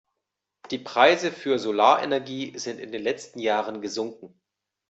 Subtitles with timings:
[0.71, 4.33] Die Preise für Solarenergie sind in den letzten Jahren gesunken.